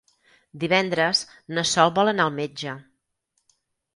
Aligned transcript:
Divendres 0.61 1.19
na 1.57 1.65
Sol 1.71 1.93
vol 1.99 2.11
anar 2.13 2.27
al 2.29 2.35
metge. 2.39 2.75